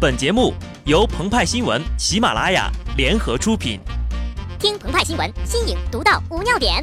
[0.00, 0.54] 本节目
[0.86, 3.78] 由澎湃新闻、喜马拉雅联合出品。
[4.58, 6.82] 听澎湃新闻，新颖独到，无尿点。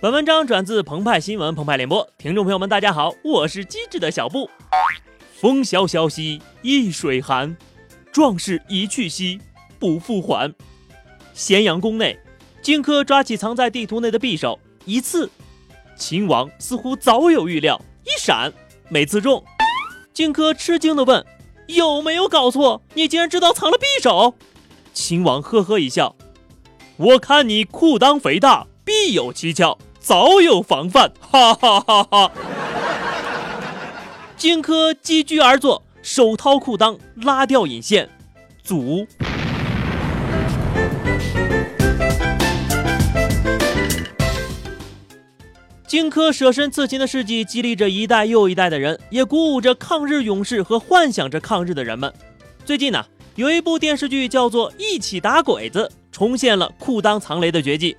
[0.00, 4.50] 本文章转自澎湃新闻澎湃联播，听众朋友们，大家好，我是机智的小布。
[5.36, 7.56] 风萧萧兮易水寒，
[8.10, 9.40] 壮士一去兮
[9.78, 10.52] 不复还。
[11.32, 12.18] 咸阳宫内。
[12.64, 15.30] 荆轲抓起藏在地图内的匕首，一刺，
[15.98, 18.50] 秦王似乎早有预料，一闪
[18.88, 19.44] 没刺中。
[20.14, 21.26] 荆轲吃惊地问
[21.68, 22.80] ：“有没有搞错？
[22.94, 24.34] 你竟然知道藏了匕首？”
[24.94, 26.16] 秦王呵呵一笑
[26.96, 32.32] ：“我看你裤裆肥大，必有蹊跷，早有防范。”哈哈哈哈！
[34.38, 38.08] 荆轲击居而坐，手掏裤裆，拉掉引线，
[38.62, 39.06] 阻。
[45.94, 52.12] 荆轲舍身刺秦的事迹激励着一代又一代的人，也鼓舞着抗日勇士和幻想着抗日的人们。
[52.64, 57.96] 最近呢，有一部电视剧叫做《一起打鬼子》，重现了裤裆藏雷的绝技。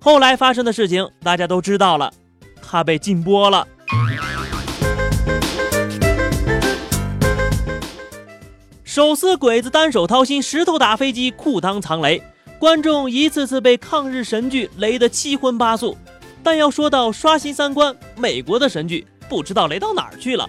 [0.00, 2.10] 后来发生的事情大家都知道了，
[2.62, 3.68] 他被禁播了。
[8.82, 12.22] 手撕鬼子，单手掏心，石头打飞机，裤裆藏雷，
[12.58, 15.98] 观众一次次被抗日神剧雷得七荤八素。
[16.46, 20.48] 但要说到刷新三观，美国的神剧不知道雷到哪儿去了。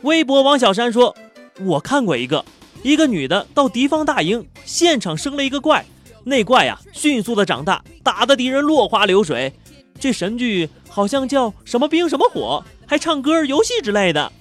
[0.00, 1.14] 微博王小山说
[1.60, 2.42] ：“我看过一个，
[2.82, 5.84] 一个女的到敌方大营，现场生了一个怪，
[6.24, 9.52] 那怪呀迅速的长大，打的敌人落花流水。
[9.98, 14.32] 这神剧好像叫什么冰什么火，还唱歌游戏之类的。”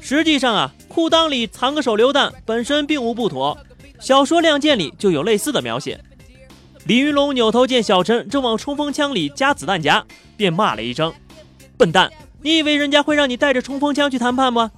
[0.00, 3.56] 实际上啊，裤裆里藏个手榴弹本身并无不妥。
[4.04, 5.98] 小说《亮剑》里就有类似的描写。
[6.84, 10.04] 李云龙扭头见小陈正往冲锋枪里加子弹夹，
[10.36, 11.10] 便骂了一声
[11.78, 12.12] ：“笨蛋！
[12.42, 14.70] 你以为人家会让你带着冲锋枪去谈判吗？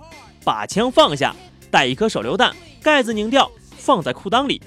[0.44, 1.34] 把枪放下，
[1.72, 4.62] 带一颗手榴弹，盖子拧掉，放在裤裆里。”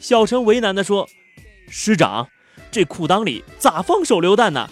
[0.00, 1.06] 小陈为难地说
[1.68, 2.26] ：“师长，
[2.70, 4.70] 这裤裆里咋放手榴弹呢？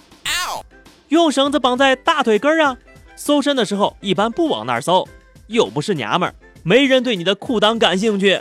[1.09, 2.79] 用绳子绑在大腿根儿啊！
[3.17, 5.07] 搜身的时候一般不往那儿搜，
[5.49, 8.41] 又不是娘们儿，没人对你的裤裆感兴趣。”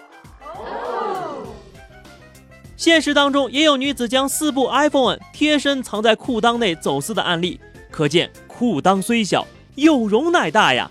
[2.79, 7.59] 现实当中也有女子将四部 iPhone 贴身藏在裤裆内走私的案例，
[7.91, 9.45] 可见裤裆虽小，
[9.75, 10.90] 有容乃大呀。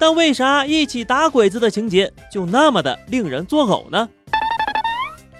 [0.00, 4.08] 但为啥一起打鬼子的情节就那么的令人作呕呢？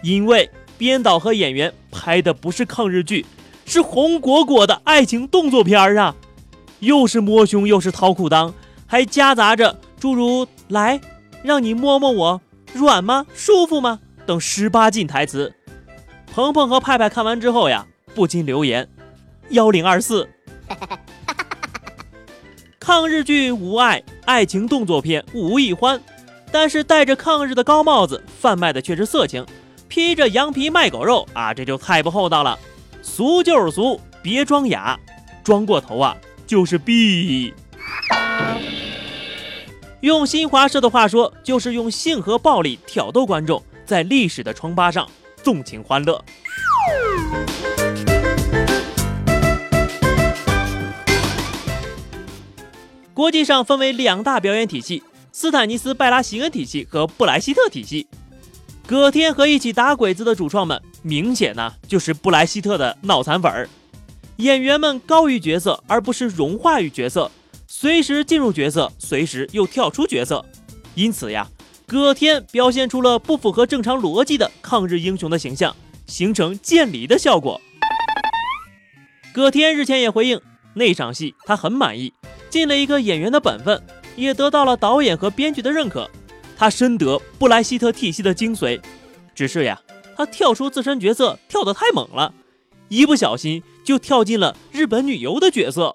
[0.04, 0.48] 因为
[0.78, 3.26] 编导和演员拍的不是抗日剧，
[3.66, 6.14] 是红果果的爱情动作片啊！
[6.78, 8.52] 又是摸胸，又是掏裤裆，
[8.86, 11.00] 还夹杂着诸如“来，
[11.42, 12.40] 让你摸摸我，
[12.72, 13.26] 软吗？
[13.34, 15.52] 舒服吗？”等十八禁台词。
[16.32, 18.88] 鹏鹏和派派看完之后呀，不禁留言
[19.50, 20.26] ：“幺零二四，
[22.80, 26.00] 抗日剧无爱，爱情动作片无一欢，
[26.50, 29.44] 但是戴着抗日的高帽子贩卖的却是色情，
[29.88, 32.58] 披着羊皮卖狗肉啊，这就太不厚道了。
[33.02, 34.98] 俗就是俗，别装雅，
[35.44, 36.16] 装过头啊
[36.46, 37.52] 就是逼。
[40.00, 45.06] 用新华社的话说，就是用性和暴力挑逗观众，在历史的疮疤上。”
[45.42, 46.24] 纵情欢乐。
[53.14, 55.02] 国际上分为两大表演体系：
[55.32, 58.06] 斯坦尼斯·拜拉席恩体系和布莱希特体系。
[58.86, 63.68] 葛天和一起打鬼子的主创们，明显呢就是布莱希特的脑残粉儿。
[64.36, 67.30] 演员们高于角色，而不是融化于角色，
[67.68, 70.44] 随时进入角色，随时又跳出角色。
[70.94, 71.46] 因此呀。
[71.92, 75.76] 葛天表现出了不符合正常逻辑的抗日英雄的形象，
[76.06, 77.60] 形成渐离的效果。
[79.34, 80.40] 葛天日前也回应，
[80.72, 82.10] 那场戏他很满意，
[82.48, 83.78] 尽了一个演员的本分，
[84.16, 86.10] 也得到了导演和编剧的认可。
[86.56, 88.80] 他深得布莱希特体系的精髓，
[89.34, 89.78] 只是呀，
[90.16, 92.32] 他跳出自身角色跳得太猛了，
[92.88, 95.94] 一不小心就跳进了日本女优的角色。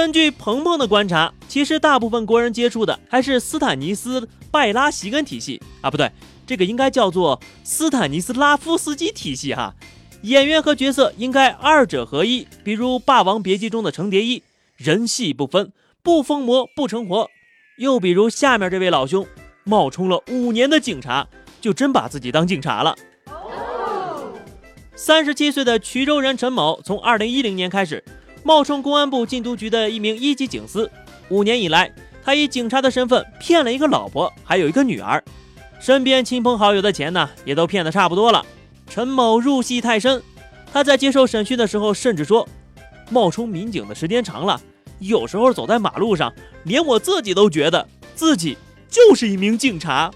[0.00, 6.10] 根据鹏鹏的观察，其实大部分国人接触的还是斯坦尼斯拜拉席根体系啊，不对，
[6.46, 9.74] 这个应该叫做斯坦尼斯拉夫斯基体系哈。
[10.22, 14.42] 演员和角色应该二者合一，比如《霸王别姬》中的程蝶衣，
[14.78, 15.70] 人戏不分，
[16.02, 17.26] 不疯魔不成活；
[17.76, 19.26] 又比如下面这位老兄，
[19.64, 21.28] 冒充了五年的警察，
[21.60, 22.96] 就真把自己当警察了。
[24.94, 28.02] 三十七岁的衢州人陈某，从二零一零年开始。
[28.42, 30.90] 冒充公安部禁毒局的一名一级警司。
[31.28, 31.92] 五年以来，
[32.24, 35.22] 他以警察的身份骗了一个老婆，还有一个女儿，
[35.80, 38.44] 身边亲朋好友的钱呢，也都骗得差不多了。
[38.88, 40.22] 陈某入戏太深，
[40.72, 42.48] 他在接受审讯的时候甚至说，
[43.10, 44.60] 冒充民警的时间长了，
[44.98, 46.32] 有时候走在马路上，
[46.64, 48.56] 连我自己都觉得自己
[48.88, 50.10] 就是一名警察。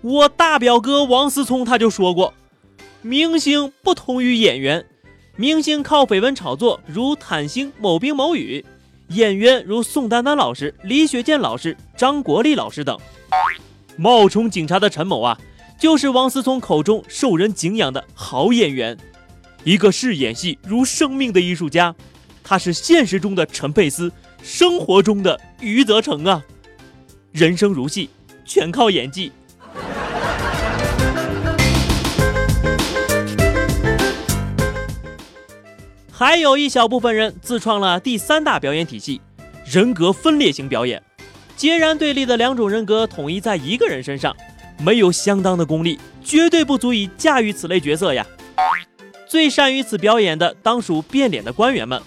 [0.00, 2.34] 我大表哥王思聪他就说过，
[3.04, 4.84] 明星不同于演员，
[5.34, 8.64] 明星靠绯闻炒作，如坦星、某冰、某雨；
[9.08, 12.96] 演员如宋丹丹老师、李雪健老师、张国立老师等。
[13.96, 15.36] 冒充警察的陈某啊，
[15.80, 18.96] 就是王思聪口中受人敬仰的好演员，
[19.64, 21.92] 一个视演戏如生命的艺术家。
[22.44, 24.12] 他是现实中的陈佩斯，
[24.44, 26.40] 生活中的余则成啊。
[27.32, 28.10] 人生如戏，
[28.44, 29.32] 全靠演技。
[36.24, 39.20] 还有一小部分人自创了第三大表演体系——
[39.66, 41.02] 人格分裂型表演。
[41.56, 44.32] 截然对立的两种人格统一在一个人身上，
[44.78, 48.24] 没有相当的功力，绝对不足以驾驭此类角色呀。
[49.26, 52.00] 最善于此表演的，当属变脸的官员们，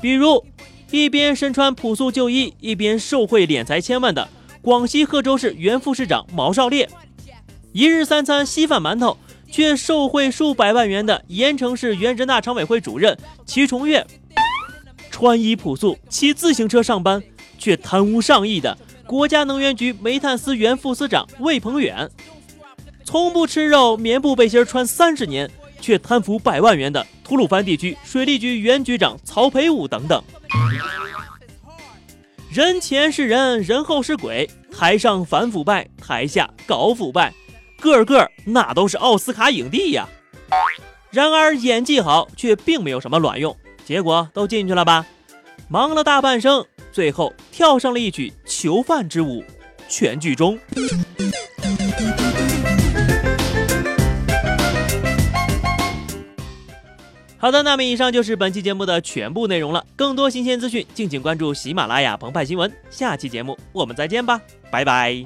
[0.00, 0.44] 比如
[0.90, 4.28] 一边身穿朴素旧衣，一边受贿敛财千万的
[4.60, 6.90] 广西贺州市原副市长毛少烈，
[7.72, 9.16] 一日三餐稀饭馒头。
[9.52, 14.04] 却受贿数百万元的盐城市原人大常委会主任齐崇月，
[15.10, 17.22] 穿衣朴素骑自行车上班
[17.58, 18.76] 却贪污上亿的
[19.06, 22.10] 国家能源局煤炭司原副司长魏鹏远，
[23.04, 25.48] 从不吃肉棉布背心穿三十年
[25.82, 30.24] 却贪腐百万元的吐鲁番地区水利局原局长曹培武等等。
[32.50, 37.34] 人前是人，人后是鬼，台上反腐败，台下搞腐败。
[37.82, 40.08] 个个那都是奥斯卡影帝呀，
[41.10, 45.04] 然而演技好却并没有什么卵用，结果都进去了吧？
[45.68, 49.42] 忙了大半生，最后跳上了一曲囚犯之舞，
[49.88, 50.56] 全剧终。
[57.36, 59.84] 好的，那么以上就是本期节目的全部内容了。
[59.96, 62.72] 更多新鲜资讯，敬请关注喜马拉雅澎湃新闻。
[62.88, 64.40] 下期节目我们再见吧，
[64.70, 65.24] 拜拜。